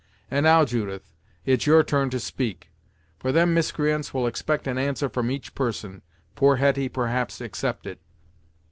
And 0.31 0.45
now, 0.45 0.65
Judith, 0.65 1.13
it's 1.45 1.67
your 1.67 1.83
turn 1.83 2.09
to 2.09 2.19
speak, 2.19 2.71
for 3.19 3.31
them 3.31 3.53
miscreants 3.53 4.15
will 4.15 4.25
expect 4.25 4.65
an 4.65 4.79
answer 4.79 5.09
from 5.09 5.29
each 5.29 5.53
person, 5.53 6.01
poor 6.33 6.55
Hetty, 6.55 6.89
perhaps, 6.89 7.39
excepted." 7.39 7.99